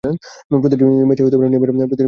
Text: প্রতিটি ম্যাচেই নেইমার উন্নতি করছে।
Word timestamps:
প্রতিটি 0.53 0.83
ম্যাচেই 1.07 1.25
নেইমার 1.43 1.69
উন্নতি 1.69 1.89
করছে। 1.89 1.99